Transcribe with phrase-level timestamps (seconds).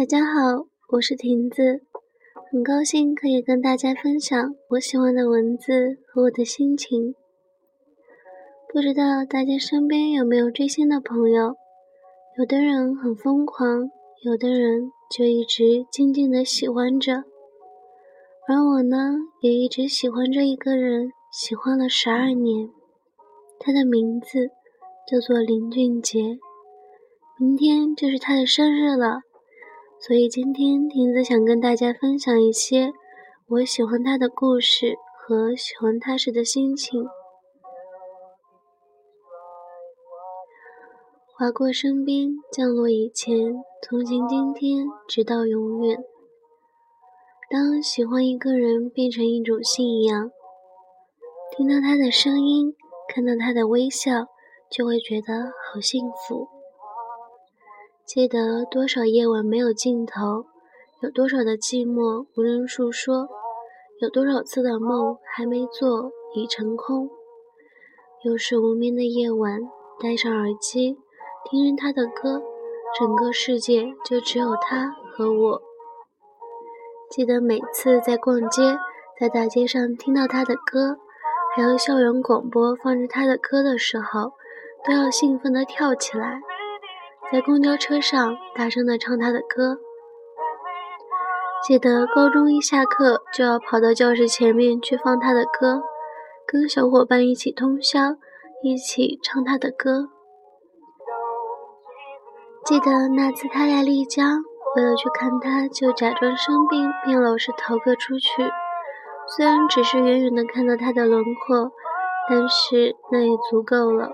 [0.00, 1.82] 大家好，我是亭子，
[2.50, 7.14] 很高兴可以跟大家分享我喜欢的文字和我的心情。
[8.72, 11.54] 不知道大家身边有没有追星的朋友？
[12.38, 13.90] 有的人很疯狂，
[14.22, 17.24] 有的人就一直静静的喜欢着。
[18.48, 22.70] 而我呢，也一直喜欢着一个人，喜欢了十二年。
[23.58, 24.48] 他的名字
[25.06, 26.38] 叫做林俊杰，
[27.38, 29.24] 明天就是他的生日了。
[30.00, 32.90] 所以今天亭子想跟大家分享一些
[33.48, 37.04] 我喜欢他的故事和喜欢他时的心情。
[41.36, 43.36] 划过身边，降落以前，
[43.82, 45.98] 从今今天直到永远。
[47.50, 50.30] 当喜欢一个人变成一种信仰，
[51.54, 52.74] 听到他的声音，
[53.08, 54.28] 看到他的微笑，
[54.70, 56.48] 就会觉得好幸福。
[58.12, 60.44] 记得多少夜晚没有尽头，
[61.00, 63.28] 有多少的寂寞无人诉说，
[64.00, 67.08] 有多少次的梦还没做已成空。
[68.24, 69.60] 又是无眠的夜晚，
[70.02, 70.98] 戴上耳机，
[71.48, 72.42] 听着他的歌，
[72.98, 75.62] 整个世界就只有他和我。
[77.12, 78.76] 记得每次在逛街，
[79.20, 80.98] 在大街上听到他的歌，
[81.54, 84.32] 还有校园广播放着他的歌的时候，
[84.84, 86.42] 都要兴奋地跳起来。
[87.32, 89.78] 在公交车上大声地唱他的歌，
[91.62, 95.80] 记得高中一下课就要跑到教室前面去放他的歌，
[96.44, 98.16] 跟小伙伴一起通宵，
[98.64, 100.08] 一起唱他的歌。
[102.64, 104.42] 记得那次他来丽江，
[104.74, 108.42] 为了去看他，就假装生病，并老是逃课出去。
[109.36, 111.70] 虽然只是远远的看到他的轮廓，
[112.28, 114.10] 但是那也足够了。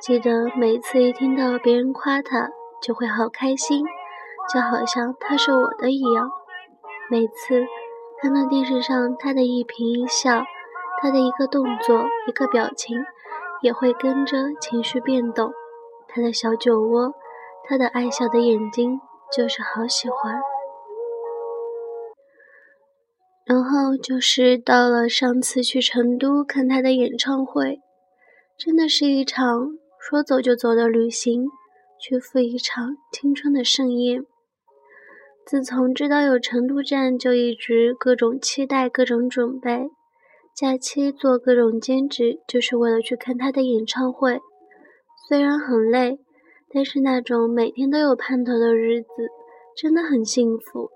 [0.00, 2.50] 记得每次一听到别人夸他，
[2.80, 3.84] 就会好开心，
[4.52, 6.30] 就好像他是我的一样。
[7.10, 7.66] 每次
[8.22, 10.44] 看到电视上他的一颦一笑，
[11.02, 12.96] 他的一个动作、一个表情，
[13.60, 15.52] 也会跟着情绪变动。
[16.06, 17.12] 他的小酒窝，
[17.68, 19.00] 他的爱笑的眼睛，
[19.32, 20.40] 就是好喜欢。
[23.44, 27.80] 然后就是到了上次去成都看他的演唱会，
[28.56, 29.76] 真的是一场。
[30.00, 31.48] 说走就走的旅行，
[32.00, 34.24] 去赴一场青春的盛宴。
[35.44, 39.90] 自从知道有成都站，就一直各种期待，各种准备。
[40.54, 44.40] 假期做各种兼职，就是为了去看他的演唱会。
[45.28, 46.18] 虽然很累，
[46.72, 49.08] 但是那种每天都有盼头的日子，
[49.76, 50.90] 真的很幸福。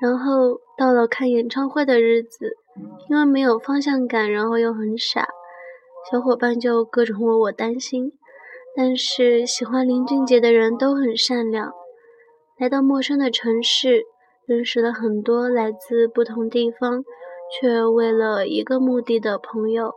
[0.00, 2.56] 然后到了看演唱会的日子，
[3.08, 5.28] 因为没有方向感，然后又很傻。
[6.10, 8.12] 小伙伴就各种为我担心，
[8.76, 11.72] 但是喜欢林俊杰的人都很善良。
[12.58, 14.04] 来到陌生的城市，
[14.46, 17.04] 认识了很多来自不同地方
[17.50, 19.94] 却为了一个目的的朋友。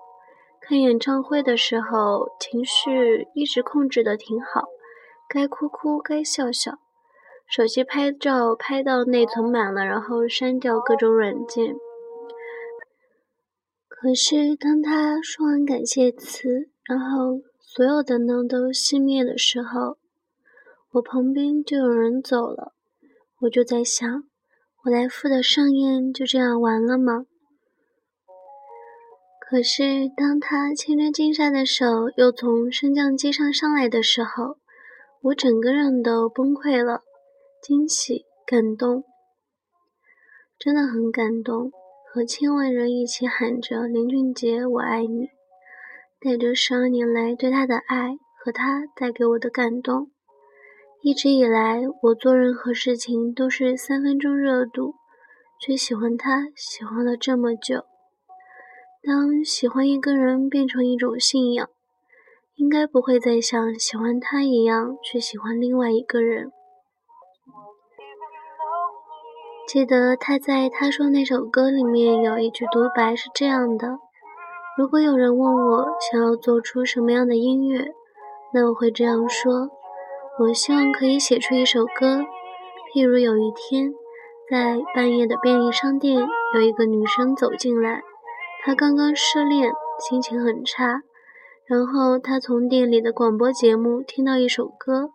[0.62, 4.66] 看演唱会的时候，情绪一直控制的挺好，
[5.30, 6.80] 该哭哭，该笑笑。
[7.48, 11.76] 手机拍照拍到内存满了，然后删掉各种软件。
[14.02, 19.98] 可是，当他说完感谢词，然后所有的灯都熄灭的时候，
[20.92, 22.72] 我旁边就有人走了。
[23.42, 24.24] 我就在想，
[24.86, 27.26] 我来赴的盛宴就这样完了吗？
[29.42, 31.86] 可是，当他牵着金莎的手
[32.16, 34.56] 又从升降机上上来的时候，
[35.24, 37.04] 我整个人都崩溃了，
[37.62, 39.04] 惊喜、感动，
[40.58, 41.74] 真的很感动。
[42.12, 45.28] 和千万人一起喊着“林俊杰，我爱你”，
[46.20, 50.10] 带着十二年来对他的爱和他带给我的感动。
[51.04, 54.96] 一直以来，我做任何事情都是三分钟热度，
[55.62, 57.86] 却喜欢他，喜欢了这么久。
[59.04, 61.70] 当喜欢一个人变成一种信仰，
[62.56, 66.52] 应该不会再像喜欢他一样去喜欢另外一个人。
[69.70, 74.00] 记得他在他说那首歌里面有一句独白是这样的：
[74.76, 77.94] 如果有人问我想要做出什么样的音乐，
[78.52, 79.70] 那我会这样说：
[80.40, 82.26] 我希望可以写出一首歌，
[82.92, 83.94] 譬如有一天，
[84.50, 88.02] 在半夜的便利商店，有一个女生走进来，
[88.66, 91.04] 她刚刚失恋，心情很差，
[91.68, 95.12] 然后她从店里的广播节目听到一首歌，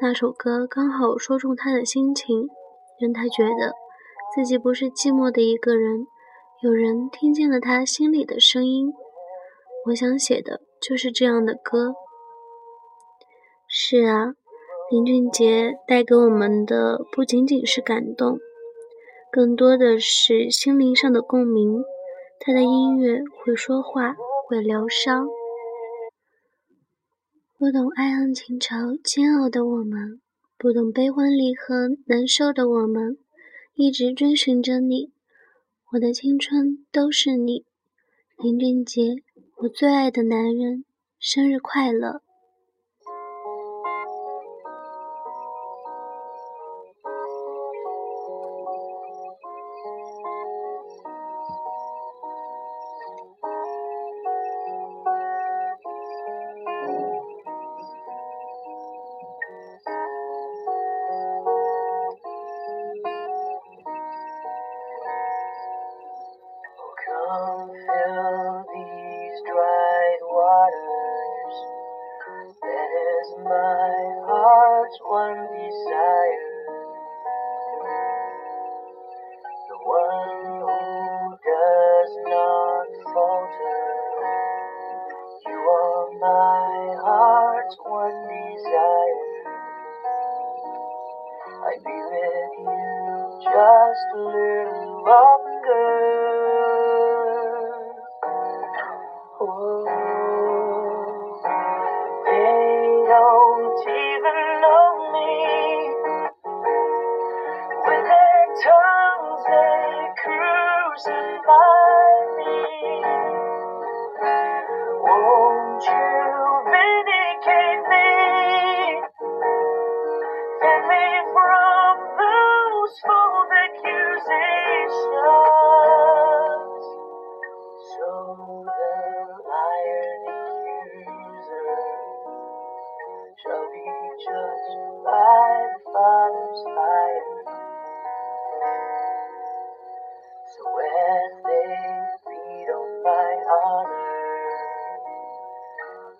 [0.00, 2.48] 那首歌刚好说中她的心情，
[2.98, 3.83] 让她觉得。
[4.34, 6.08] 自己不是寂寞的一个人，
[6.60, 8.92] 有人听见了他心里的声音。
[9.86, 11.94] 我想写的就是这样的歌。
[13.68, 14.32] 是啊，
[14.90, 18.40] 林俊杰带给我们的不仅仅是感动，
[19.30, 21.84] 更多的是心灵上的共鸣。
[22.40, 24.16] 他的音乐会说话，
[24.48, 25.28] 会疗伤。
[27.56, 30.20] 不懂爱恨情仇煎熬的我们，
[30.58, 33.16] 不懂悲欢离合难受的我们，
[33.76, 35.10] 一直追寻着你。
[35.92, 37.64] 我的青春都是你，
[38.38, 39.16] 林俊杰，
[39.56, 40.84] 我最爱的男人，
[41.18, 42.22] 生日快乐
[67.44, 71.56] Fill these dried waters.
[72.62, 73.92] That is my
[74.24, 76.54] heart's one desire.
[79.68, 83.80] The one who does not falter.
[85.46, 89.28] You are my heart's one desire.
[91.68, 95.43] I'd be with you just a little longer.
[110.94, 113.33] crucified me.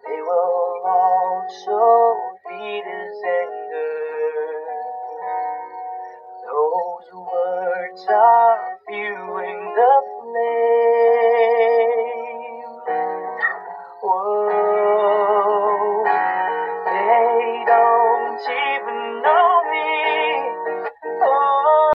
[0.05, 1.81] They will also
[2.49, 3.95] feed his anger.
[6.47, 10.14] Those words are fueling the